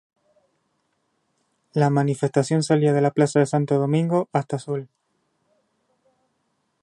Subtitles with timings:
[1.73, 4.87] La manifestación salía de la Plaza de Santo Domingo hasta Sol.